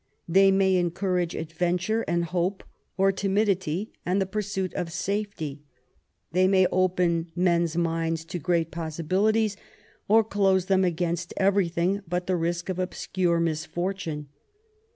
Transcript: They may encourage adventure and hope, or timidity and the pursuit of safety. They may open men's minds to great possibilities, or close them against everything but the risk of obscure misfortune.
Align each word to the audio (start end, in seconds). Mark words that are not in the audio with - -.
They 0.27 0.49
may 0.49 0.77
encourage 0.77 1.35
adventure 1.35 2.01
and 2.07 2.25
hope, 2.25 2.63
or 2.97 3.11
timidity 3.11 3.93
and 4.03 4.19
the 4.19 4.25
pursuit 4.25 4.73
of 4.73 4.91
safety. 4.91 5.61
They 6.31 6.47
may 6.47 6.65
open 6.71 7.31
men's 7.35 7.77
minds 7.77 8.25
to 8.25 8.39
great 8.39 8.71
possibilities, 8.71 9.57
or 10.07 10.23
close 10.23 10.65
them 10.65 10.83
against 10.83 11.35
everything 11.37 12.01
but 12.07 12.25
the 12.25 12.35
risk 12.35 12.67
of 12.67 12.79
obscure 12.79 13.39
misfortune. 13.39 14.29